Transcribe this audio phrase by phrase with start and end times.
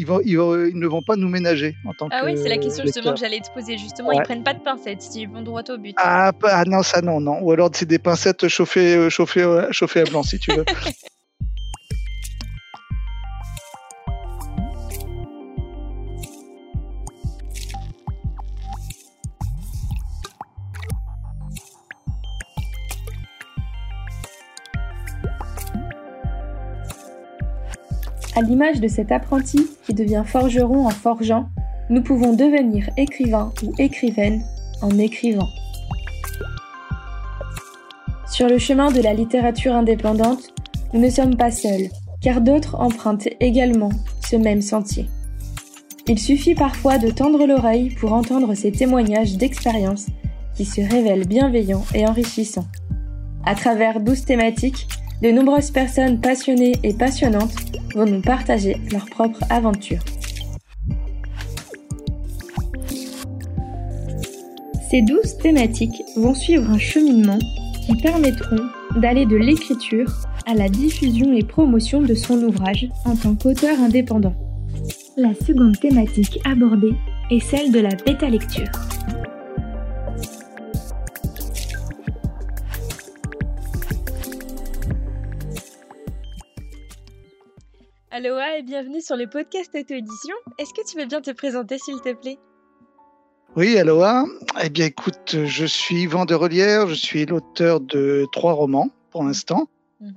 [0.00, 2.24] ils, vont, ils, ne vont pas nous ménager en tant ah que.
[2.24, 3.14] Ah oui, c'est la question justement lecteur.
[3.14, 3.76] que j'allais te poser.
[3.76, 5.94] Justement, ils prennent pas de pincettes, ils vont droit au but.
[5.98, 7.38] Ah, ah non, ça non, non.
[7.42, 10.64] Ou alors c'est des pincettes chauffées, euh, chauffées, euh, chauffées à blanc si tu veux.
[28.40, 31.50] À l'image de cet apprenti qui devient forgeron en forgeant,
[31.90, 34.40] nous pouvons devenir écrivain ou écrivaine
[34.80, 35.48] en écrivant.
[38.26, 40.54] Sur le chemin de la littérature indépendante,
[40.94, 41.90] nous ne sommes pas seuls,
[42.22, 43.90] car d'autres empruntent également
[44.26, 45.10] ce même sentier.
[46.06, 50.06] Il suffit parfois de tendre l'oreille pour entendre ces témoignages d'expérience
[50.54, 52.68] qui se révèlent bienveillants et enrichissants.
[53.44, 54.88] À travers douze thématiques,
[55.22, 57.54] de nombreuses personnes passionnées et passionnantes
[57.94, 60.00] vont nous partager leur propre aventure.
[64.90, 67.38] Ces douze thématiques vont suivre un cheminement
[67.86, 70.10] qui permettront d'aller de l'écriture
[70.46, 74.34] à la diffusion et promotion de son ouvrage en tant qu'auteur indépendant.
[75.16, 76.94] La seconde thématique abordée
[77.30, 78.70] est celle de la bêta-lecture.
[88.10, 90.34] Aloha et bienvenue sur le podcast Auto-édition.
[90.58, 92.38] Est-ce que tu veux bien te présenter s'il te plaît?
[93.56, 94.24] Oui, aloha.
[94.62, 99.24] Eh bien, écoute, je suis Yvan de Relière, je suis l'auteur de trois romans pour
[99.24, 99.68] l'instant.
[100.00, 100.14] Mhm.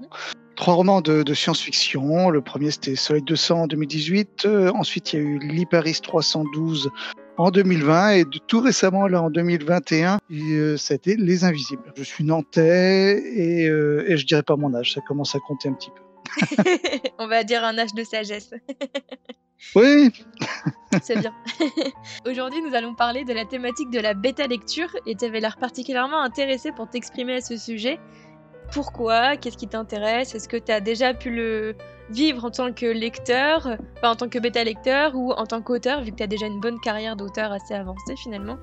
[0.55, 2.29] Trois romans de, de science-fiction.
[2.29, 4.45] Le premier, c'était Soleil 200 en 2018.
[4.45, 6.89] Euh, ensuite, il y a eu Liparis 312
[7.37, 8.09] en 2020.
[8.11, 11.91] Et de- tout récemment, là, en 2021, et, euh, c'était Les Invisibles.
[11.97, 14.93] Je suis nantais et, euh, et je dirais pas mon âge.
[14.93, 16.02] Ça commence à compter un petit peu.
[17.19, 18.53] On va dire un âge de sagesse.
[19.75, 20.11] Oui,
[21.01, 21.33] C'est bien.
[22.27, 25.57] Aujourd'hui, nous allons parler de la thématique de la bêta lecture et tu avais l'air
[25.57, 27.99] particulièrement intéressé pour t'exprimer à ce sujet.
[28.71, 29.37] Pourquoi?
[29.37, 30.35] Qu'est-ce qui t'intéresse?
[30.35, 31.75] Est-ce que tu as déjà pu le
[32.09, 36.01] vivre en tant que lecteur, enfin en tant que bêta lecteur ou en tant qu'auteur,
[36.01, 38.57] vu que tu as déjà une bonne carrière d'auteur assez avancée finalement?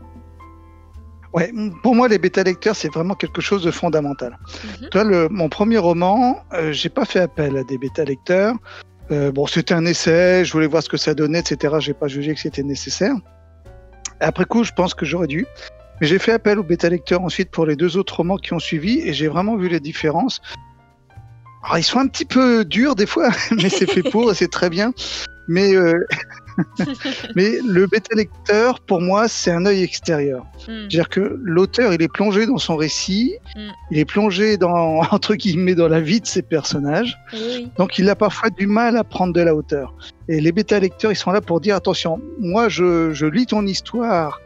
[1.33, 1.53] Ouais,
[1.83, 4.37] pour moi, les bêta-lecteurs, c'est vraiment quelque chose de fondamental.
[4.81, 4.89] Mhm.
[4.89, 8.55] Toi, le, mon premier roman, euh, j'ai pas fait appel à des bêta-lecteurs.
[9.13, 11.77] Euh, bon, c'était un essai, je voulais voir ce que ça donnait, etc.
[11.79, 13.15] J'ai pas jugé que c'était nécessaire.
[14.21, 15.47] Après coup, je pense que j'aurais dû.
[16.01, 19.01] Mais j'ai fait appel aux bêta-lecteurs ensuite pour les deux autres romans qui ont suivi
[19.01, 20.41] et j'ai vraiment vu les différences.
[21.63, 24.51] Alors, ils sont un petit peu durs des fois, mais c'est fait pour et c'est
[24.51, 24.93] très bien.
[25.47, 26.07] Mais, euh,
[27.37, 30.45] mais le bêta-lecteur, pour moi, c'est un œil extérieur.
[30.67, 30.89] Hmm.
[30.89, 33.61] C'est-à-dire que l'auteur, il est plongé dans son récit, Mm.
[33.91, 37.19] il est plongé dans, entre guillemets, dans la vie de ses personnages.
[37.33, 37.71] Oui.
[37.79, 39.95] Donc, il a parfois du mal à prendre de la hauteur.
[40.29, 44.41] Et les bêta-lecteurs, ils sont là pour dire, attention, moi, je, je lis ton histoire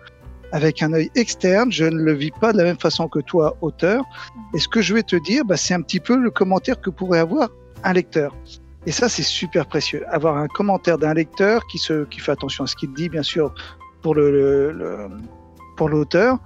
[0.53, 3.57] avec un œil externe, je ne le vis pas de la même façon que toi,
[3.61, 4.05] auteur.
[4.55, 6.91] Et ce que je vais te dire, bah, c'est un petit peu le commentaire que
[6.91, 7.49] pourrait avoir
[7.83, 8.35] un lecteur.
[8.87, 10.05] Et ça, c'est super précieux.
[10.09, 13.23] Avoir un commentaire d'un lecteur qui, se, qui fait attention à ce qu'il dit, bien
[13.23, 13.55] sûr,
[14.03, 15.09] pour le, le-
[15.77, 16.39] pour l'auteur.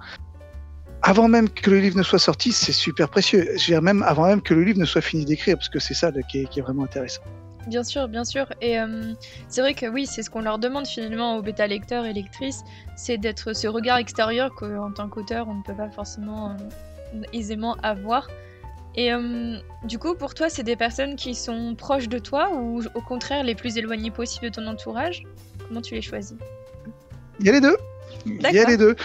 [1.01, 3.45] Avant même que le livre ne soit sorti, c'est super précieux.
[3.45, 5.79] Je veux dire, même avant même que le livre ne soit fini d'écrire, parce que
[5.79, 7.21] c'est ça là, qui, est, qui est vraiment intéressant.
[7.67, 8.47] Bien sûr, bien sûr.
[8.61, 9.13] Et euh,
[9.47, 12.63] c'est vrai que oui, c'est ce qu'on leur demande finalement aux bêta lecteurs et lectrices,
[12.95, 17.75] c'est d'être ce regard extérieur qu'en tant qu'auteur, on ne peut pas forcément euh, aisément
[17.83, 18.27] avoir.
[18.95, 22.81] Et euh, du coup, pour toi, c'est des personnes qui sont proches de toi ou
[22.95, 25.23] au contraire les plus éloignées possible de ton entourage?
[25.67, 26.35] Comment tu les choisis?
[27.39, 27.77] Il y a les deux.
[28.25, 28.95] Il y a les deux.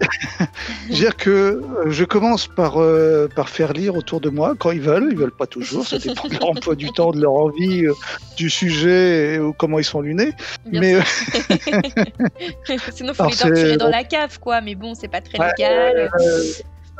[0.90, 4.80] Dire que euh, je commence par, euh, par faire lire autour de moi quand ils
[4.80, 5.08] veulent.
[5.10, 5.86] Ils veulent pas toujours.
[5.86, 7.92] Ça dépend de leur emploi du temps, de leur envie, euh,
[8.36, 10.32] du sujet et, ou comment ils sont lunés.
[10.66, 11.02] Bien Mais euh.
[12.92, 14.60] Sinon, faut Alors, les torturer dans la cave, quoi.
[14.60, 16.10] Mais bon, c'est pas très Ouais, légal.
[16.18, 16.42] euh,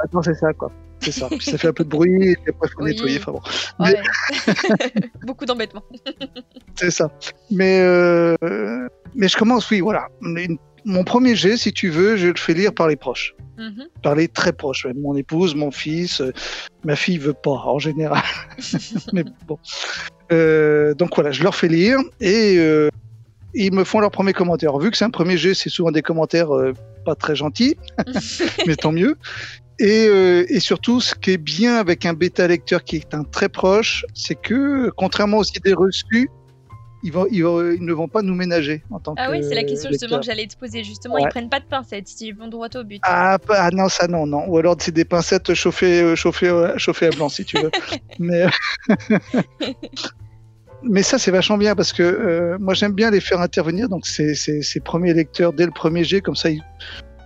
[0.05, 0.71] attends, c'est ça quoi.
[1.01, 1.29] C'est ça.
[1.29, 2.91] Puis ça fait un peu de bruit et après faut Oui.
[2.91, 3.19] nettoyer.
[3.19, 3.41] Enfin bon,
[3.79, 4.03] mais- Ouais.
[5.27, 5.85] Beaucoup d'embêtements.
[6.77, 7.11] c'est ça.
[7.51, 8.37] Mais euh,
[9.15, 9.71] mais je commence.
[9.71, 10.09] Oui, voilà.
[10.23, 13.35] Une- mon premier jet, si tu veux, je le fais lire par les proches.
[13.59, 13.89] Mhm.
[14.03, 16.33] par les très proches, même mon épouse, mon fils, euh,
[16.83, 18.23] ma fille veut pas en général,
[19.13, 19.59] mais bon.
[20.33, 22.89] Euh, donc voilà, je leur fais lire et euh,
[23.53, 24.79] ils me font leur premier commentaire.
[24.79, 26.73] Vu que c'est un premier jet, c'est souvent des commentaires euh,
[27.05, 27.77] pas très gentils,
[28.67, 29.17] mais tant mieux.
[29.81, 33.25] Et, euh, et surtout, ce qui est bien avec un bêta lecteur qui est un
[33.25, 36.29] très proche, c'est que contrairement aux idées reçues,
[37.03, 39.43] ils, vont, ils, vont- ils ne vont pas nous ménager en tant Ah que oui,
[39.43, 40.85] c'est la question justement que j'allais te poser.
[40.85, 41.23] Justement, Ouais.
[41.25, 43.01] ils prennent pas de pincettes, ils vont droit au but.
[43.05, 44.45] Ah, pas- ah non, ça non, non.
[44.49, 47.71] Ou alors c'est des pincettes chauffées, euh, chauffées, euh, chauffées à blanc si tu veux.
[48.19, 48.45] Mais
[50.83, 53.89] mais ça, c'est vachement bien parce que euh, moi, j'aime bien les faire intervenir.
[53.89, 56.63] Donc, ces, ces, ces premiers lecteurs dès le premier jet, comme ça, ils,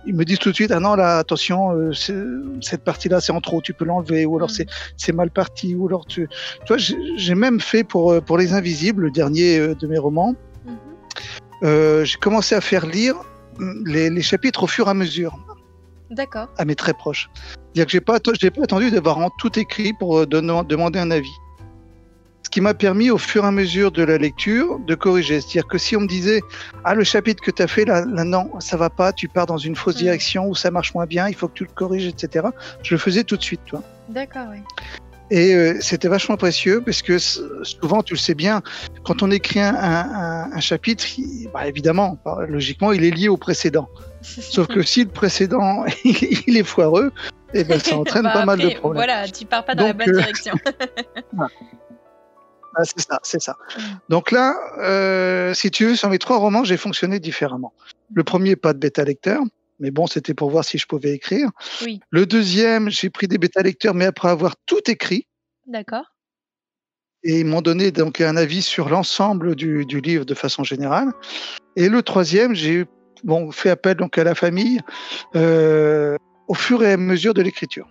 [0.05, 3.41] ils me disent tout de suite Ah non, là, attention, euh, cette partie-là, c'est en
[3.41, 4.25] trop, tu peux l'enlever.
[4.25, 4.53] Ou alors, Mm.
[4.53, 4.67] c'est
[4.97, 5.75] c'est mal parti.
[5.75, 6.27] Ou alors, tu.
[6.65, 9.97] Tu vois, j'ai même fait pour, euh, pour Les Invisibles, le dernier euh, de mes
[9.97, 10.35] romans,
[10.65, 10.73] Mhm.
[11.63, 13.15] euh, j'ai commencé à faire lire
[13.59, 15.37] mm, les, les chapitres au fur et à mesure
[16.11, 16.47] D'accord.
[16.57, 17.29] à mes très proches.
[17.73, 21.35] C'est-à-dire que j'ai pas, j'ai pas attendu d'avoir tout écrit pour demander un avis.
[22.55, 25.41] Qui m'a permis au fur et à mesure de la lecture de corriger.
[25.41, 26.39] C'est-à-dire que si on me disait
[26.85, 29.45] ah le chapitre que tu as fait là, là non ça va pas, tu pars
[29.45, 29.97] dans une fausse Mm.
[29.97, 32.45] direction ou ça marche moins bien, il faut que tu le corriges etc.
[32.81, 33.83] Je le faisais tout de suite toi.
[34.07, 34.59] D'accord, oui.
[35.31, 38.61] Et euh, c'était vachement précieux parce que souvent, tu le sais bien,
[39.03, 43.27] quand on écrit un, un- un chapitre, il- bah, évidemment, bah, logiquement, il est lié
[43.27, 43.89] au précédent.
[44.21, 47.11] Sauf que si le précédent il est foireux,
[47.53, 49.03] eh ben, ça entraîne Bah, pas mal de problèmes.
[49.03, 50.53] Voilà, tu pars pas dans Donc, la bonne euh, direction.
[52.75, 53.57] Ah, c'est ça, c'est ça.
[53.77, 53.81] Mm.
[54.09, 57.73] Donc là, euh, si tu veux, sur mes trois romans, j'ai fonctionné différemment.
[58.13, 59.41] Le premier, pas de bêta lecteur,
[59.79, 61.49] mais bon, c'était pour voir si je pouvais écrire.
[61.83, 61.99] Oui.
[62.09, 65.27] Le deuxième, j'ai pris des bêta lecteurs, mais après avoir tout écrit.
[65.67, 66.05] D'accord.
[67.23, 71.11] et ils m'ont donné donc un avis sur l'ensemble du, du livre de façon générale.
[71.75, 72.85] Et le troisième, j'ai
[73.23, 74.79] bon fait appel donc à la famille
[75.35, 76.17] euh,
[76.47, 77.87] au fur et à mesure de l'écriture.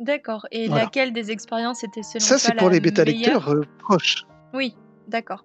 [0.00, 0.46] D'accord.
[0.52, 0.84] Et Voilà.
[0.84, 4.26] laquelle des expériences était selon Ça, c'est pour la les bêta meilleure lecteurs euh, proches.
[4.54, 4.76] Oui,
[5.08, 5.44] d'accord.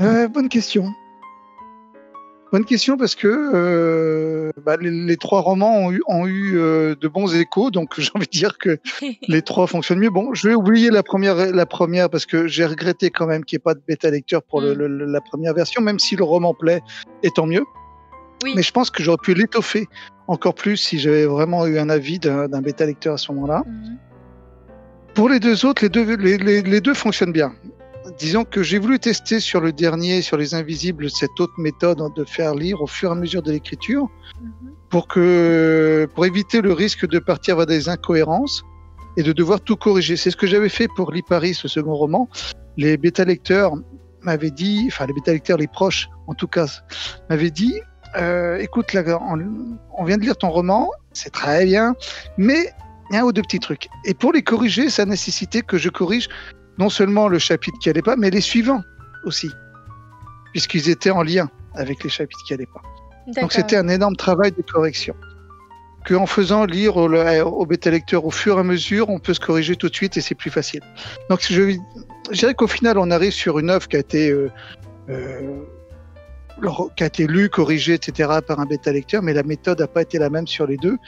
[0.00, 0.86] Euh, bonne question.
[2.52, 6.94] Bonne question parce que euh, bah, les, les trois romans ont eu, ont eu euh,
[6.94, 8.78] de bons échos, donc j'ai envie de dire que
[9.28, 10.10] les trois fonctionnent mieux.
[10.10, 13.56] Bon, je vais oublier la première, la première parce que j'ai regretté quand même qu'il
[13.56, 14.78] n'y ait pas de bêta lecteur pour le- Mm.
[14.86, 16.82] le- la première version, même si le roman plaît,
[17.22, 17.64] et tant mieux.
[18.44, 18.52] Oui.
[18.56, 19.88] Mais je pense que j'aurais pu l'étoffer
[20.26, 23.62] encore plus si j'avais vraiment eu un avis d'un d'un bêta lecteur à ce moment-là.
[23.66, 23.98] Mhm.
[25.14, 27.52] Pour les deux autres, les deux, les, les- les deux fonctionnent bien.
[28.18, 32.24] Disons que j'ai voulu tester sur le dernier, sur les invisibles, cette autre méthode de
[32.24, 34.08] faire lire au fur et à mesure de l'écriture
[34.40, 34.50] Mhm.
[34.90, 38.62] pour que pour éviter le risque de partir vers des incohérences
[39.16, 40.16] et de devoir tout corriger.
[40.16, 42.28] C'est ce que j'avais fait pour Liparis, le second roman.
[42.76, 43.74] Les bêta lecteurs
[44.22, 46.66] m'avaient dit, enfin les bêta lecteurs, les proches en tout cas,
[47.28, 47.74] m'avaient dit,
[48.16, 49.38] euh, écoute, là, on,
[49.96, 51.94] on vient de lire ton roman, c'est très bien,
[52.36, 52.72] mais
[53.10, 53.88] il y a un ou deux petits trucs.
[54.04, 56.28] Et pour les corriger, ça nécessitait que je corrige
[56.78, 58.82] non seulement le chapitre qui allait pas, mais les suivants
[59.24, 59.50] aussi,
[60.52, 62.82] puisqu'ils étaient en lien avec les chapitres qui allaient pas.
[63.40, 65.14] Donc c'était un énorme travail de correction.
[66.04, 69.34] Que en faisant lire au, au bêta lecteur au fur et à mesure, on peut
[69.34, 70.80] se corriger tout de suite et c'est plus facile.
[71.30, 71.76] Donc je,
[72.30, 74.50] je dirais qu'au final, on arrive sur une œuvre qui a été euh,
[75.08, 75.60] euh,
[76.96, 78.40] qui a été lue, corrigée, etc.
[78.46, 80.98] par un bêta lecteur, mais la méthode n'a pas été la même sur les deux.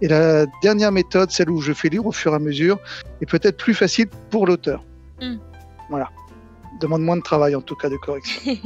[0.00, 2.78] Et la dernière méthode, celle où je fais lire au fur et à mesure,
[3.20, 4.84] est peut-être plus facile pour l'auteur.
[5.20, 5.36] Mm.
[5.90, 6.10] Voilà.
[6.80, 8.56] Demande moins de travail en tout cas de correction.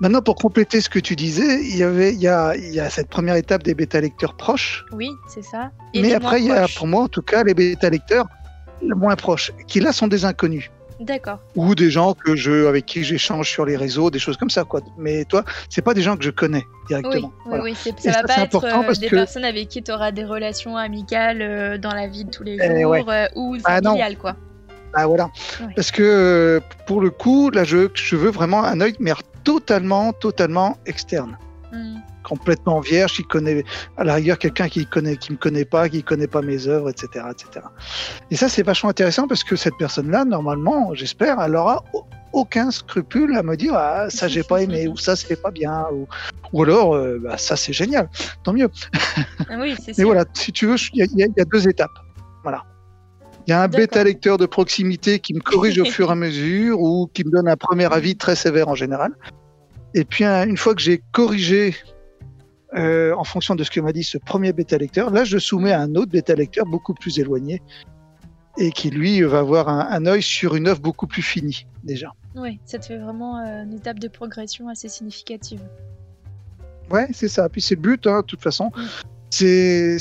[0.00, 2.80] Maintenant, pour compléter ce que tu disais, il y avait, il y a, il y
[2.80, 5.70] a cette première étape des bêta lecteurs proches, Oui, c'est ça.
[5.94, 8.26] mais après, il y a, pour moi, en tout cas, les bêta lecteurs
[8.82, 10.70] les moins proches, qui là sont des inconnus
[11.00, 11.38] D'accord.
[11.56, 14.64] ou des gens que je, avec qui j'échange sur les réseaux, des choses comme ça,
[14.64, 14.80] quoi.
[14.96, 17.28] Mais toi, c'est pas des gens que je connais directement.
[17.28, 17.64] oui, Voilà.
[17.64, 19.68] oui, c'est- Et ça va ça, pas être important euh, parce des que- personnes avec
[19.68, 22.90] qui tu auras des relations amicales euh, dans la vie de tous les Eh jours
[22.92, 23.04] ouais.
[23.08, 24.36] euh, ou Ah familiales, quoi.
[24.92, 25.24] Ah, voilà.
[25.60, 25.72] Ouais.
[25.74, 29.12] Parce que euh, pour le coup, là, je, je veux vraiment un œil, mais
[29.42, 31.36] totalement, totalement externe.
[32.24, 33.64] Complètement vierge, qui connaît
[33.96, 36.88] à la rigueur quelqu'un qui connaît, qui me connaît pas, qui connaît pas mes œuvres,
[36.90, 37.66] etc., etc.
[38.30, 42.70] Et ça, c'est vachement intéressant parce que cette personne-là, normalement, j'espère, elle aura au- aucun
[42.70, 46.08] scrupule à me dire ah ça j'ai pas aimé ou ça c'est pas bien ou,
[46.52, 48.08] ou alors euh, bah, ça c'est génial,
[48.42, 48.68] tant mieux.
[49.48, 50.04] Ah oui, Mais sûr.
[50.06, 51.92] voilà, si tu veux, il y, a- y y deux étapes.
[52.42, 52.64] Voilà.
[53.46, 56.14] Il y a un bêta lecteur de proximité qui me corrige au fur et à
[56.16, 59.12] mesure ou qui me donne un premier avis très sévère en général.
[59.94, 61.76] Et puis un- une fois que j'ai corrigé
[62.74, 65.72] euh, en fonction de ce que m'a dit ce premier bêta lecteur, là je soumets
[65.72, 67.62] à un autre bêta lecteur beaucoup plus éloigné
[68.58, 72.12] et qui lui va avoir un, un œil sur une œuvre beaucoup plus finie déjà.
[72.36, 75.60] Oui, ça te fait vraiment euh, une étape de progression assez significative.
[76.90, 77.48] Ouais, c'est ça.
[77.48, 78.70] Puis c'est le but, hein, de toute façon.
[79.30, 79.98] C'est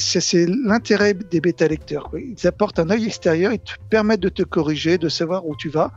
[0.48, 2.12] l'intérêt des bêta lecteurs.
[2.13, 5.70] Ils apportent un œil extérieur, ils te permettent de te corriger, de savoir où tu
[5.70, 5.92] vas.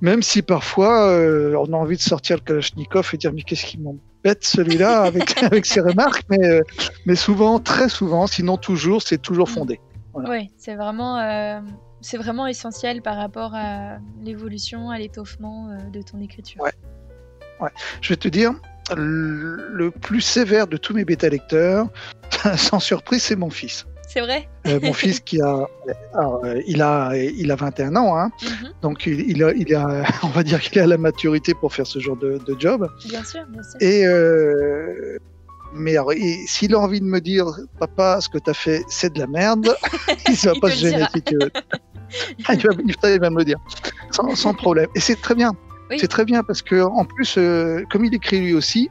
[0.00, 3.64] Même si parfois euh, on a envie de sortir le Kalachnikov et dire mais qu'est-ce
[3.64, 6.62] qui m'embête celui-là avec, avec ses remarques, mais, euh,
[7.06, 9.80] mais souvent, très souvent, sinon toujours, c'est toujours fondé.
[10.12, 10.30] Voilà.
[10.30, 11.60] Oui, c'est vraiment, euh,
[12.00, 16.62] c'est vraiment essentiel par rapport à l'évolution, à l'étoffement euh, de ton écriture.
[16.62, 17.70] Ouais.
[18.02, 18.52] Je vais te dire,
[18.94, 21.88] le le plus sévère de tous mes bêta lecteurs,
[22.56, 23.86] sans surprise, c'est mon fils.
[24.16, 25.66] C'est vrai Euh, mon fils qui a,
[26.14, 28.70] alors, euh, il a, il a 21 ans, hein, Mhm.
[28.80, 31.86] donc il, il a, il a, on va dire qu'il a la maturité pour faire
[31.86, 32.88] ce genre de, de job.
[33.06, 33.76] Bien sûr, bien sûr.
[33.80, 35.18] Et euh,
[35.74, 35.96] mais
[36.46, 37.44] s'il a envie de me dire,
[37.78, 39.68] papa, ce que tu as fait, c'est de la merde,
[40.28, 41.10] il ne va pas se gêner dira.
[41.14, 41.50] si tu veux.
[42.46, 42.66] Ah, il,
[43.02, 43.58] va, il va me le dire,
[44.12, 44.86] sans, sans problème.
[44.94, 45.52] Et c'est très bien.
[45.90, 45.98] Oui.
[46.00, 48.88] C'est très bien parce que en plus, euh, comme il écrit lui aussi,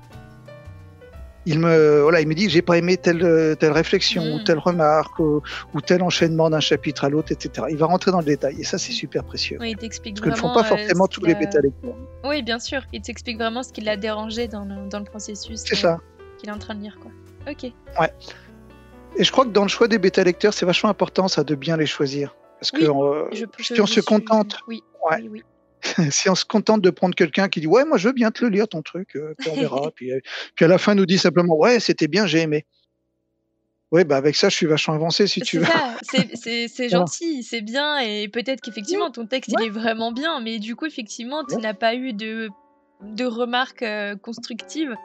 [1.45, 4.57] il me, voilà, il me dit, j'ai pas aimé telle, euh, telle réflexion, ou telle
[4.59, 5.41] remarque, ou,
[5.73, 7.67] ou tel enchaînement d'un chapitre à l'autre, etc.
[7.69, 8.55] Il va rentrer dans le détail.
[8.59, 9.57] Et ça, c'est super précieux.
[9.59, 11.95] Oui, il t'explique Ce que ne font pas euh, forcément tous les bêta lecteurs.
[12.23, 12.81] Oui, bien sûr.
[12.93, 15.99] Il t'explique vraiment ce qui l'a dérangé dans le, dans le processus C'est euh, ça.
[16.39, 17.11] qu'il est en train de lire, quoi.
[17.51, 17.71] Ok.
[19.17, 21.55] Et je crois que dans le choix des bêta lecteurs, c'est vachement important, ça, de
[21.55, 22.35] bien les choisir.
[22.59, 24.57] Parce que Oui, euh, Je, si on se contente.
[24.67, 24.81] Ouais.
[25.29, 25.43] oui.
[26.11, 28.43] si on se contente de prendre quelqu'un qui dit ouais moi je veux bien te
[28.43, 30.19] le lire ton truc euh, puis on verra puis, euh,
[30.55, 32.65] puis à la fin nous dit simplement ouais c'était bien j'ai aimé
[33.91, 35.65] ouais bah avec ça je suis vachement avancé si tu veux
[36.03, 40.75] c'est- gentil, c'est bien, et peut-être qu'effectivement ton texte il est vraiment bien, mais du
[40.75, 41.61] coup, effectivement, tu Ouais.
[41.61, 42.49] n'as pas eu de,
[43.01, 44.95] de remarques euh, constructives,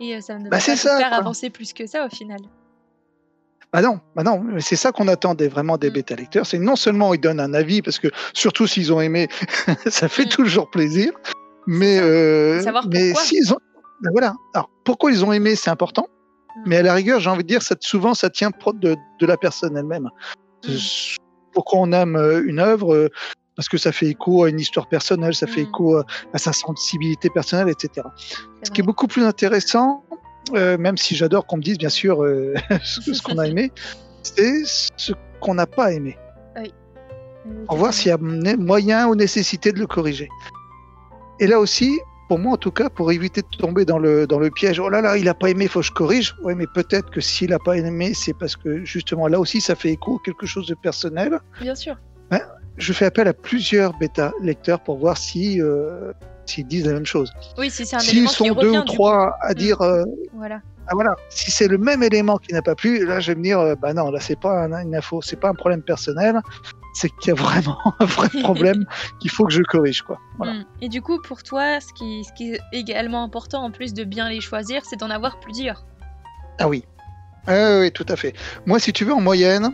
[0.00, 1.18] et ça ne va Bah, pas te ça, faire quoi.
[1.18, 2.40] avancer plus que ça au final.
[3.72, 5.92] Bah non bah non c'est ça qu'on attend des, vraiment des Mm.
[5.92, 9.28] bêta lecteurs c'est non seulement ils donnent un avis parce que surtout s'ils ont aimé
[9.86, 10.28] ça fait Mm.
[10.28, 11.12] toujours plaisir
[11.66, 13.24] mais euh, Savoir mais pourquoi.
[13.26, 13.58] s'ils ont
[14.02, 16.06] bah voilà alors pourquoi ils ont aimé c'est important
[16.56, 16.62] Mm.
[16.66, 19.36] mais à la rigueur j'ai envie de dire ça, souvent ça tient de, de la
[19.36, 20.08] personne elle-même
[21.52, 23.08] pourquoi on aime euh, une œuvre euh,
[23.56, 26.52] parce que ça fait écho à une histoire personnelle, ça fait écho à, à sa
[26.52, 28.06] sensibilité personnelle, etc.
[28.62, 30.02] Ce qui est beaucoup plus intéressant,
[30.54, 33.72] euh, même si j'adore qu'on me dise bien sûr euh, ce qu'on a aimé,
[34.22, 36.18] c'est ce qu'on n'a pas aimé.
[36.56, 36.72] Oui,
[37.66, 40.28] Pour voir s'il y a moyen ou nécessité de le corriger.
[41.38, 44.38] Et là aussi, pour moi en tout cas, pour éviter de tomber dans le, dans
[44.38, 46.34] le piège, oh là là, il n'a pas aimé, il faut que je corrige.
[46.42, 49.74] Oui, mais peut-être que s'il n'a pas aimé, c'est parce que justement là aussi, ça
[49.74, 51.38] fait écho à quelque chose de personnel.
[51.60, 51.96] Bien sûr.
[52.76, 56.12] je fais appel à plusieurs bêta lecteurs pour voir si euh,
[56.50, 57.32] s'ils disent la même chose.
[57.58, 59.54] Oui, si c'est un S'ils qui sont revient deux ou trois à Mm.
[59.54, 60.16] dire euh, coup.
[60.34, 60.60] Voilà.
[60.88, 63.42] ah voilà, si c'est le même élément qui n'a pas plu, là je vais me
[63.44, 66.40] dire euh, bah non, là c'est pas un- une info, c'est pas un problème personnel,
[66.94, 68.84] c'est qu'il y a vraiment un vrai problème
[69.20, 70.18] qu'il faut que je corrige quoi.
[70.38, 70.52] Voilà.
[70.54, 70.64] Mm.
[70.82, 74.04] Et du coup, pour toi, ce qui, ce qui est également important, en plus de
[74.04, 75.84] bien les choisir, c'est d'en avoir plusieurs.
[76.58, 76.84] Ah oui.
[77.46, 78.34] Ah oui, tout à fait.
[78.66, 79.70] Moi, si tu veux, en moyenne,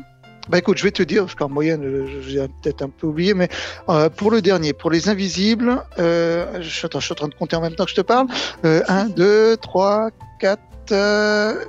[0.49, 3.35] bah écoute, je vais te dire, parce qu'en moyenne, euh, j'ai peut-être un peu oublié,
[3.35, 3.49] mais
[3.89, 7.29] euh, pour le dernier, pour les invisibles, euh, je, suis, attends, je suis en train
[7.29, 8.29] de compter en même temps que je te parle.
[8.65, 10.61] Euh, 1, 2, 3, 4,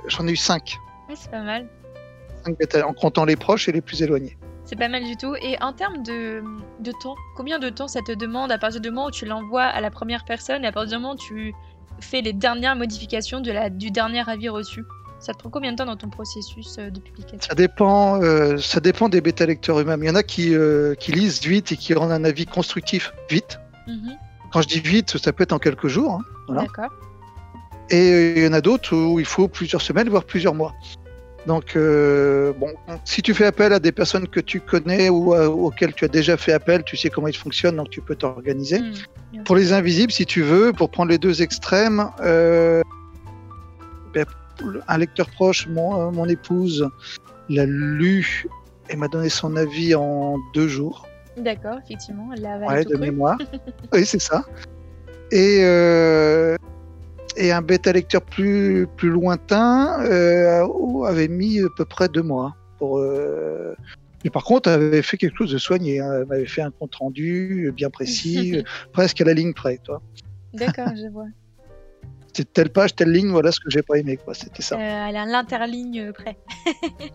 [0.06, 0.76] j'en ai eu 5.
[1.08, 1.66] Ouais, c'est pas mal.
[2.84, 4.36] en comptant les proches et les plus éloignés.
[4.64, 5.34] C'est pas mal du tout.
[5.40, 6.42] Et en termes de,
[6.80, 9.64] de temps, combien de temps ça te demande à partir du moment où tu l'envoies
[9.64, 11.54] à la première personne et à partir du moment où tu
[12.00, 14.84] fais les dernières modifications de la, du dernier avis reçu?
[15.20, 18.56] Ça te prend combien de temps dans ton processus euh, de publication Ça dépend, euh,
[18.58, 20.02] ça dépend des bêta lecteurs eux-mêmes.
[20.02, 23.12] Il y en a qui, euh, qui lisent vite et qui rendent un avis constructif
[23.28, 23.58] vite.
[23.88, 24.16] Mhm,
[24.52, 26.12] Quand je dis vite, ça peut être en quelques jours.
[26.12, 26.24] hein.
[26.46, 26.62] Voilà.
[26.62, 26.90] D'accord.
[27.90, 30.74] Et il y en a d'autres où il faut plusieurs semaines, voire plusieurs mois.
[31.46, 32.68] Donc, euh, bon,
[33.04, 36.36] si tu fais appel à des personnes que tu connais ou auxquelles tu as déjà
[36.36, 38.80] fait appel, tu sais comment ils fonctionnent, donc tu peux t'organiser.
[39.32, 42.82] Bien Pour les invisibles, si tu veux, pour prendre les deux extrêmes, euh,
[44.12, 44.26] ben,
[44.88, 46.88] un lecteur proche, mon, euh, mon épouse,
[47.48, 48.46] l'a lu
[48.90, 51.06] et m'a donné son avis en deux jours.
[51.36, 52.98] D'accord, effectivement, elle l'a Ouais, de cru.
[53.00, 53.38] mémoire.
[53.92, 54.44] oui, c'est ça.
[55.30, 56.56] Et, euh,
[57.36, 60.64] et un bêta lecteur plus, plus lointain euh,
[61.04, 62.56] avait mis à peu près deux mois.
[62.78, 63.74] Pour, euh,
[64.24, 66.00] Mais par contre, elle avait fait quelque chose de soigné.
[66.00, 66.10] hein.
[66.20, 68.62] Elle m'avait fait un compte rendu bien précis, euh,
[68.92, 69.78] presque à la ligne près.
[69.84, 70.00] Toi.
[70.54, 71.26] D'accord, je vois.
[72.38, 74.16] C'est telle page, telle ligne, voilà ce que j'ai pas aimé.
[74.16, 74.32] Quoi.
[74.32, 74.76] C'était ça.
[74.76, 76.38] Euh, elle a l'interligne près.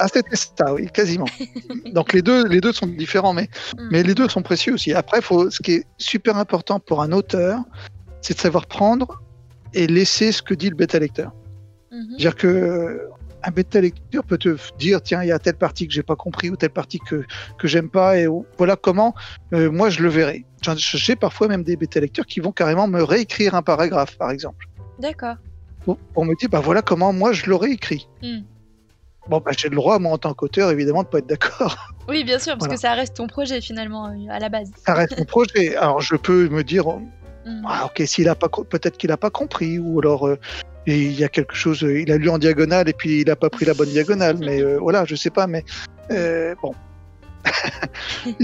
[0.00, 1.26] Ah, c'était ça, oui, quasiment.
[1.94, 3.88] Donc les deux, les deux sont différents, mais, Mm.
[3.92, 4.92] mais les deux sont précieux aussi.
[4.92, 7.60] Après, faut, ce qui est super important pour un auteur,
[8.20, 9.22] c'est de savoir prendre
[9.72, 11.30] et laisser ce que dit le bêta lecteur.
[11.92, 12.06] Mhm.
[12.08, 13.08] C'est-à-dire que
[13.46, 16.16] un bêta lecteur peut te dire tiens, il y a telle partie que j'ai pas
[16.16, 17.24] compris ou telle partie que,
[17.58, 18.26] que j'aime pas et
[18.58, 19.14] voilà comment
[19.52, 20.44] euh, moi je le verrai.
[20.76, 24.66] J'ai parfois même des bêta lecteurs qui vont carrément me réécrire un paragraphe, par exemple,
[24.98, 25.36] D'accord.
[25.84, 28.08] pour, pour me dire bah voilà comment moi je l'aurais écrit.
[28.22, 28.40] Mm.
[29.28, 31.76] Bon, bah, j'ai le droit, moi, en tant qu'auteur, évidemment, de pas être d'accord.
[32.08, 32.74] Oui, bien sûr, parce Voilà.
[32.74, 34.70] que ça reste ton projet finalement euh, à la base.
[34.84, 35.74] Ça reste mon projet.
[35.76, 36.84] Alors, je peux me dire,
[37.46, 37.62] Mm.
[37.66, 40.38] ah, ok, s'il a pas, co- peut-être qu'il a pas compris, ou alors euh,
[40.86, 43.36] il y a quelque chose, euh, il a lu en diagonale et puis il a
[43.36, 45.64] pas pris la bonne diagonale, mais euh, voilà, je sais pas, mais
[46.10, 46.74] euh, bon.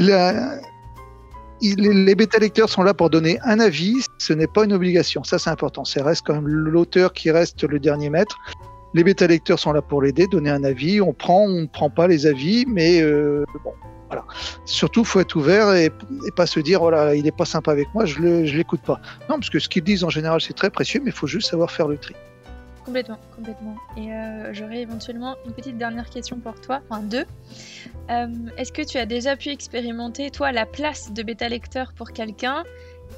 [1.63, 5.39] les bêta lecteurs sont là pour donner un avis, ce n'est pas une obligation, ça
[5.39, 5.85] c'est important.
[5.85, 8.39] Ça reste quand même l'auteur qui reste le dernier maître.
[8.95, 11.01] Les bêta lecteurs sont là pour l'aider, donner un avis.
[11.01, 13.73] On prend, on ne prend pas les avis, mais euh, bon,
[14.09, 14.25] voilà.
[14.65, 17.87] Surtout, faut être ouvert et, et, pas se dire, voilà, il est pas sympa avec
[17.95, 19.01] moi, je je l'écoute pas.
[19.29, 21.51] Non, parce que ce qu'ils disent en général, c'est très précieux, mais il faut juste
[21.51, 22.15] savoir faire le tri.
[22.85, 23.77] Complètement, complètement.
[23.97, 27.25] Et euh, j'aurais éventuellement une petite dernière question pour toi, enfin deux.
[28.11, 32.13] Euh, Est-ce que tu as déjà pu expérimenter, toi, la place de bêta lecteur pour
[32.13, 32.65] quelqu'un?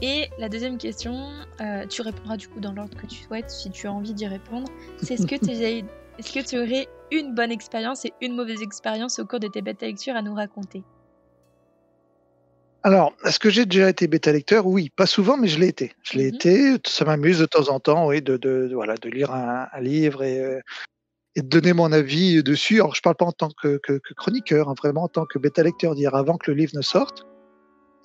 [0.00, 3.71] Et la deuxième question, euh, tu répondras du coup dans l'ordre que tu souhaites, si
[3.71, 4.69] tu as envie d'y répondre.
[5.02, 5.85] C'est est-ce que, est
[6.19, 9.62] -ce que tu aurais une bonne expérience et une mauvaise expérience au cours de tes
[9.62, 10.83] bêta lectures à nous raconter?
[12.84, 14.66] Alors, est-ce que j'ai déjà été bêta lecteur?
[14.66, 15.92] Oui, pas souvent, mais je l'ai été.
[16.02, 16.76] Je l'ai mmh été.
[16.86, 19.80] Ça m'amuse de temps en temps, oui, de, de, de voilà, de lire un, un
[19.80, 20.60] livre et, euh,
[21.36, 22.80] et, de donner mon avis dessus.
[22.80, 25.38] Alors, je parle pas en tant que, que, que chroniqueur, hein, vraiment en tant que
[25.38, 27.24] bêta lecteur, dire avant que le livre ne sorte.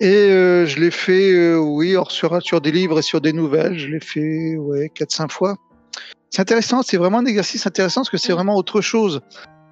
[0.00, 3.32] Et euh, je l'ai fait, euh, oui, or sur, sur des livres et sur des
[3.32, 5.56] nouvelles, je l'ai fait, ouais, 4-5 fois.
[6.30, 8.36] C'est intéressant, c'est vraiment un exercice intéressant parce que c'est mmh.
[8.36, 9.22] vraiment autre chose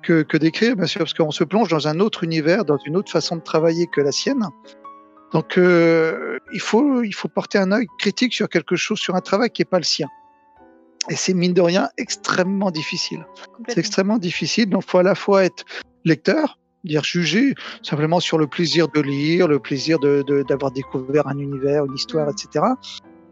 [0.03, 2.97] que, que d'écrire, bien sûr, parce qu'on se plonge dans un autre univers, dans une
[2.97, 4.49] autre façon de travailler que la sienne.
[5.33, 9.21] Donc, euh, il, faut, il faut porter un œil critique sur quelque chose, sur un
[9.21, 10.09] travail qui n'est pas le sien.
[11.09, 13.27] Et c'est mine de rien extrêmement difficile.
[13.69, 14.69] C'est extrêmement difficile.
[14.69, 15.65] Donc, il faut à la fois être
[16.05, 21.39] lecteur, dire juger simplement sur le plaisir de lire, le plaisir d'avoir de, découvert un
[21.39, 22.65] univers, une histoire, etc.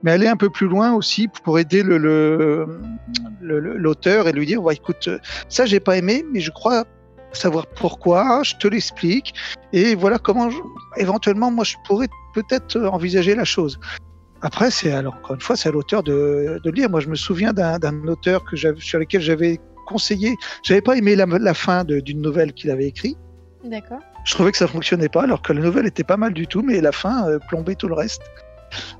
[0.02, 2.68] Mais aller un peu plus loin aussi pour aider l'auteur
[3.40, 5.08] le, le, et lui dire, ouais, écoute,
[5.48, 6.84] ça j'ai pas aimé, mais je crois
[7.36, 9.34] savoir pourquoi, je te l'explique,
[9.72, 10.48] et voilà comment
[10.96, 13.78] éventuellement moi je pourrais peut-être envisager la chose.
[14.42, 16.90] Après, c'est alors encore une fois, c'est à l'auteur de, de, lire.
[16.90, 20.34] Moi, je me souviens d'un auteur que sur lequel j'avais conseillé.
[20.62, 23.16] J'avais pas aimé la, la fin d'une nouvelle qu'il avait écrite.
[23.64, 24.00] D'accord.
[24.24, 26.62] Je trouvais que ça fonctionnait pas, alors que la nouvelle était pas mal du tout,
[26.62, 28.22] mais la fin euh, plombait tout le reste.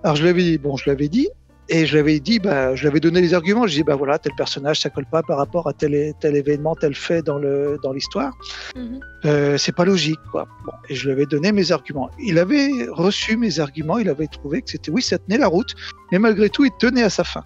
[0.03, 1.29] Alors je l'avais dit, bon, je l'avais dit,
[1.69, 3.67] et je l'avais dit, bah, je l'avais donné les arguments.
[3.67, 6.75] Je dis, bah voilà, tel personnage, ça colle pas par rapport à tel, tel événement,
[6.75, 8.33] tel fait dans le dans l'histoire.
[8.77, 9.01] Mm-hmm.
[9.25, 10.47] euh, c'est pas logique, quoi.
[10.67, 12.11] Bon, et je lui avais donné mes arguments.
[12.23, 13.99] Il avait reçu mes arguments.
[13.99, 15.75] Il avait trouvé que c'était oui, ça tenait la route,
[16.13, 17.45] mais malgré tout, il tenait à sa fin.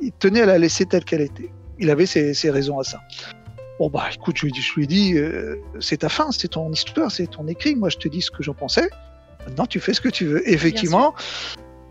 [0.00, 1.50] Il tenait à la laisser telle qu'elle était.
[1.78, 3.00] Il avait ses, ses, raisons à ça.
[3.78, 6.72] Bon bah écoute, je lui dis, je lui dis, euh, c'est ta fin, c'est ton
[6.72, 7.76] histoire, c'est ton écrit.
[7.76, 8.88] Moi, je te dis ce que j'en pensais.
[9.46, 10.48] Maintenant, tu fais ce que tu veux.
[10.50, 11.14] Effectivement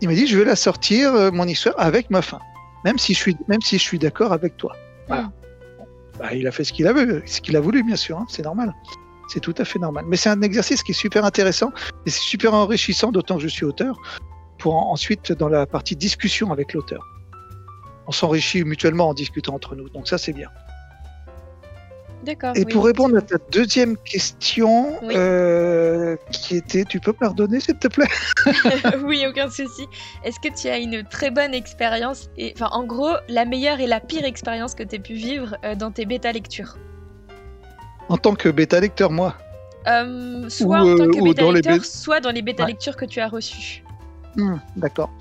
[0.00, 2.38] il m'a dit, je vais la sortir, euh, mon histoire, avec ma fin.
[2.84, 4.76] Même si je suis, même si je suis d'accord avec toi.
[5.08, 5.24] Voilà.
[5.24, 5.32] Mm.
[6.18, 8.18] Bah, il a fait ce qu'il a voulu, ce qu'il a voulu, bien sûr.
[8.18, 8.74] Hein, c'est normal.
[9.28, 10.04] C'est tout à fait normal.
[10.08, 11.70] Mais c'est un exercice qui est super intéressant
[12.06, 14.00] et c'est super enrichissant, d'autant que je suis auteur,
[14.58, 17.04] pour en, ensuite, dans la partie discussion avec l'auteur.
[18.06, 19.88] On s'enrichit mutuellement en discutant entre nous.
[19.90, 20.48] Donc ça, c'est bien.
[22.24, 22.52] D'accord.
[22.56, 27.88] Et pour répondre à ta deuxième question, euh, qui était, tu peux pardonner s'il te
[27.88, 28.08] plaît?
[29.04, 29.86] Oui, aucun souci.
[30.24, 33.86] Est-ce que tu as une très bonne expérience et, enfin, en gros, la meilleure et
[33.86, 36.76] la pire expérience que tu as pu vivre euh, dans tes bêta lectures?
[38.08, 39.36] En tant que bêta lecteur, moi?
[39.86, 43.28] Euh, Soit en tant que bêta lecteur, soit dans les bêta lectures que tu as
[43.28, 43.84] reçues.
[44.38, 45.10] Hmm, d'accord.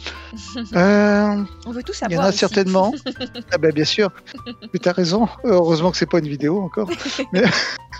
[0.75, 2.12] Euh, On veut tout savoir.
[2.12, 2.93] Il y en a certainement.
[3.51, 4.12] ah ben bien sûr.
[4.45, 5.27] tu as raison.
[5.43, 6.89] Heureusement que c'est pas une vidéo encore.
[7.32, 7.43] Mais...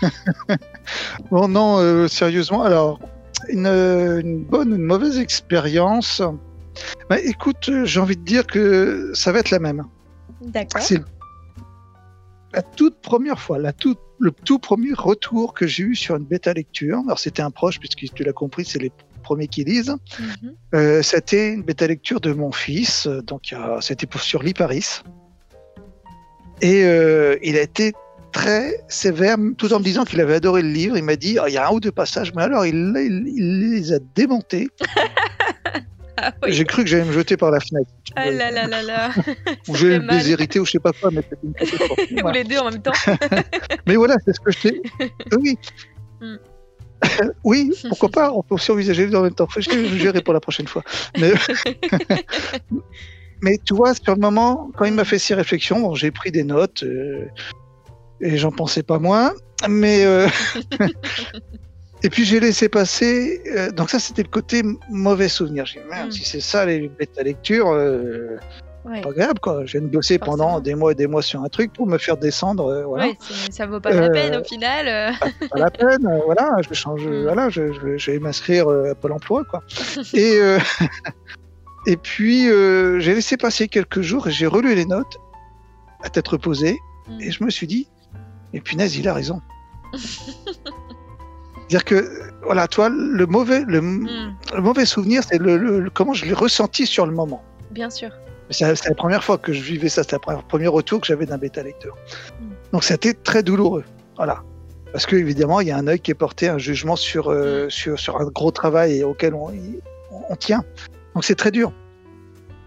[1.30, 2.62] bon non, euh, sérieusement.
[2.62, 3.00] Alors
[3.48, 6.22] une, une, bonne, une mauvaise expérience.
[7.08, 9.84] Bah, écoute, j'ai envie de dire que ça va être la même.
[10.42, 10.82] D'accord.
[10.82, 11.02] C'est
[12.52, 16.24] la toute première fois, la toute, le tout premier retour que j'ai eu sur une
[16.24, 17.00] bêta lecture.
[17.06, 18.92] Alors c'était un proche, puisque tu l'as compris, c'est les
[19.28, 19.94] premiers qui lisent.
[20.18, 20.54] Mhm.
[20.74, 25.02] Euh, c'était une bêta lecture de mon fils, donc c'était sur l'Iparis.
[26.62, 27.92] Et euh, il a été
[28.32, 30.96] très sévère, tout en me disant qu'il avait adoré le livre.
[30.96, 33.70] Il m'a dit, oh, il y a un ou deux passages, mais alors il, il,
[33.70, 34.68] les a démontés.
[36.16, 36.52] ah, oui.
[36.52, 37.90] J'ai cru que j'allais me jeter par la fenêtre.
[38.16, 39.10] Ah là là là là.
[39.68, 42.82] ou j'ai déshérité ou je sais pas quoi, mais une Ou les deux en même
[42.82, 42.92] temps.
[43.86, 44.82] mais voilà, c'est ce que je t'ai.
[45.38, 45.58] Oui.
[46.20, 46.36] Mm.
[47.44, 49.48] oui, pourquoi pas On peut aussi envisager les deux en même temps.
[49.56, 50.82] Je vais gérer pour la prochaine fois?
[51.18, 51.32] Mais...
[53.40, 56.32] Mais tu vois, sur le moment, quand il m'a fait ces réflexions, bon, j'ai pris
[56.32, 57.24] des notes euh,
[58.20, 59.32] et j'en pensais pas moins.
[59.68, 60.28] Mais euh...
[62.02, 63.40] et puis j'ai laissé passer.
[63.46, 65.66] Euh, donc ça, c'était le côté mauvais souvenir.
[65.66, 66.12] J'ai dit, merde, mm.
[66.12, 68.38] si c'est ça les bêta lecture, euh,
[68.88, 69.00] ouais.
[69.00, 69.64] pas grave quoi.
[69.64, 70.36] Je viens de bosser Forcément.
[70.36, 72.66] pendant des mois et des mois sur un truc pour me faire descendre.
[72.66, 73.06] Euh, voilà.
[73.06, 73.18] Ouais,
[73.50, 75.14] ça vaut pas la peine au final.
[75.18, 76.20] Pas, pas la peine.
[76.24, 77.08] voilà, je vais changer.
[77.08, 77.22] Mm.
[77.24, 79.62] Voilà, je, je, je vais m'inscrire à Pôle Emploi quoi.
[80.14, 80.40] et
[81.88, 85.16] Et puis, euh, j'ai laissé passer quelques jours et j'ai relu les notes
[86.02, 86.78] à tête reposée.
[87.08, 87.20] Mm.
[87.22, 87.88] Et je me suis dit,
[88.52, 89.40] mais punaise, il a raison.
[91.70, 94.36] dire que, voilà, toi, le mauvais, le, mm.
[94.54, 97.42] le mauvais souvenir, c'est le, le, comment je l'ai ressenti sur le moment.
[97.70, 98.10] Bien sûr.
[98.50, 101.38] C'est la première fois que je vivais ça, c'était le premier retour que j'avais d'un
[101.38, 101.96] bêta lecteur.
[102.40, 102.44] Mm.
[102.72, 103.84] Donc c'était très douloureux.
[104.16, 104.42] Voilà.
[104.92, 107.70] Parce qu'évidemment, il y a un œil qui est porté, un jugement sur, euh, mm.
[107.70, 109.52] sur, sur, un gros travail auquel on,
[110.28, 110.64] on tient.
[111.14, 111.72] Donc c'est très dur.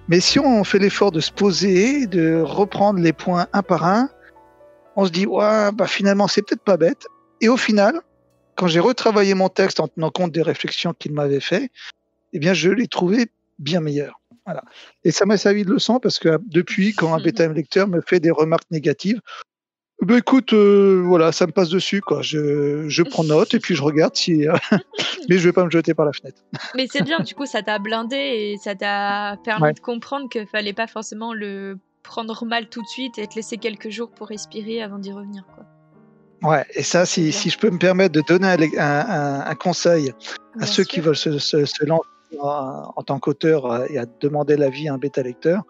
[0.08, 4.10] Mais si on fait l'effort de se poser, de reprendre les points un par un,
[4.96, 7.08] on se dit, ouais, bah finalement, c'est peut-être pas bête.
[7.40, 8.02] Et au final,
[8.56, 11.72] quand j'ai retravaillé mon texte en tenant compte des réflexions qu'il m'avait fait,
[12.34, 13.28] eh bien, je l'ai trouvé
[13.60, 14.21] bien meilleur.
[14.46, 14.64] Voilà.
[15.04, 18.20] Et ça m'a servi de leçon parce que depuis, quand un bêta lecteur me fait
[18.20, 19.20] des remarques négatives,
[20.02, 22.24] ben écoute, euh, voilà, ça me passe dessus, quoi.
[22.24, 24.48] Je, je prends note et puis je regarde si.
[24.48, 24.56] Euh,
[25.30, 26.42] mais je vais pas me jeter par la fenêtre.
[26.76, 30.48] mais c'est bien, du coup, ça t'a blindé et ça t'a permis de comprendre qu'il
[30.48, 34.30] fallait pas forcément le prendre mal tout de suite et te laisser quelques jours pour
[34.30, 35.66] respirer avant d'y revenir, quoi.
[36.44, 38.48] Ouais, et ça, si, si, je peux me permettre de donner
[38.80, 40.12] un, un, conseil
[40.60, 42.08] à ceux qui veulent se, se, lancer
[42.40, 45.64] en, en tant qu'auteur euh, et à demander l'avis à un bêta lecteur,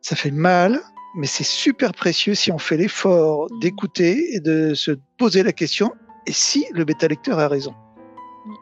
[0.00, 0.80] ça fait mal,
[1.16, 3.60] mais c'est super précieux si on fait l'effort mmh.
[3.60, 5.92] d'écouter et de se poser la question
[6.26, 7.74] et si le bêta lecteur a raison?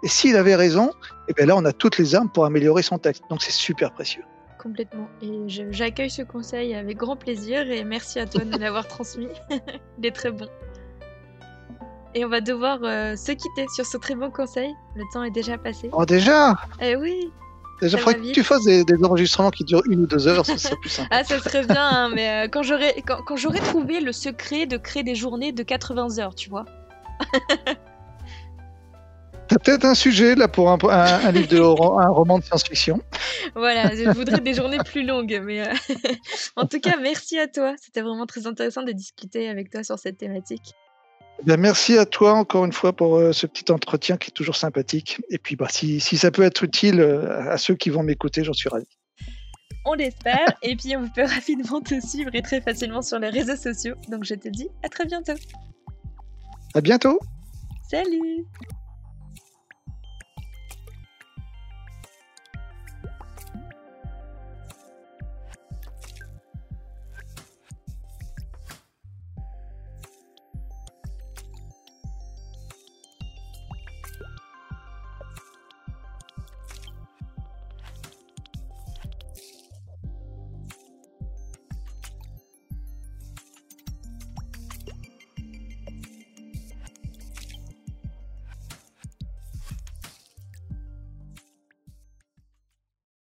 [0.02, 0.92] Et s'il avait raison, et
[1.28, 3.22] eh bien là on a toutes les armes pour améliorer son texte.
[3.30, 4.22] Donc c'est super précieux.
[4.58, 5.08] Complètement.
[5.22, 9.28] Et j'accueille ce conseil avec grand plaisir et merci à toi de l'avoir transmis.
[9.98, 10.46] Il est très bon.
[12.16, 14.74] Et on va devoir euh, se quitter sur ce très bon conseil.
[14.94, 15.90] Le temps est déjà passé.
[15.92, 17.30] Oh déjà Eh oui
[17.82, 20.76] Déjà, faudrait que tu fasses des, enregistrements qui durent une ou deux heures, ça serait
[20.76, 21.08] plus simple.
[21.12, 24.78] ah, ça serait bien, hein, mais euh, quand j'aurais quand, j'aurais trouvé le secret de
[24.78, 26.64] créer des journées de 80 heures, tu vois.
[29.48, 32.98] T'as peut-être un sujet là pour un, un, livre de un roman de science-fiction.
[33.54, 35.74] Voilà, je voudrais des journées plus longues, mais euh,
[36.56, 37.74] en tout cas, merci à toi.
[37.78, 40.72] C'était vraiment très intéressant de discuter avec toi sur cette thématique.
[41.44, 44.56] Ben, merci à toi encore une fois pour euh, ce petit entretien qui est toujours
[44.56, 45.20] sympathique.
[45.30, 48.42] Et puis bah, si, si ça peut être utile euh, à ceux qui vont m'écouter,
[48.42, 48.86] j'en suis ravi.
[49.84, 50.56] On l'espère.
[50.62, 53.94] et puis on peut rapidement te suivre et très facilement sur les réseaux sociaux.
[54.08, 55.34] Donc je te dis à très bientôt.
[56.74, 57.18] À bientôt.
[57.88, 58.44] Salut